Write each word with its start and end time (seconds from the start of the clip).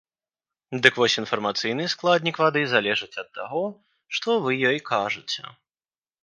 Дык 0.85 0.93
вось 1.01 1.17
інфармацыйны 1.21 1.85
складнік 1.93 2.35
вады 2.45 2.63
залежыць 2.73 3.19
ад 3.23 3.29
таго, 3.41 3.63
што 4.17 4.29
вы 4.47 4.57
ёй 4.73 4.79
кажаце. 4.91 5.43